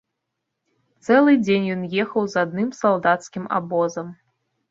[1.05, 4.07] Цэлы дзень ён ехаў з адным салдацкім абозам.